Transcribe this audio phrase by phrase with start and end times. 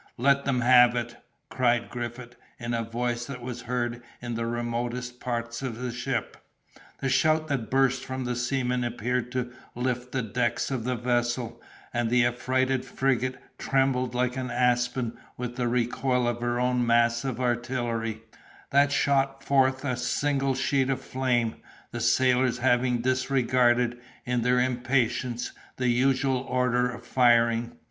[0.17, 1.15] "Let them have it!"
[1.51, 6.37] cried Griffith, in a voice that was heard in the remotest parts of the ship.
[7.01, 11.61] The shout that burst from the seamen appeared to lift the decks of the vessel,
[11.93, 17.39] and the affrighted frigate trembled like an aspen with the recoil of her own massive
[17.39, 18.23] artillery,
[18.71, 21.57] that shot forth a single sheet of flame,
[21.91, 27.77] the sailors having disregarded, in their impatience, the usual order of firing.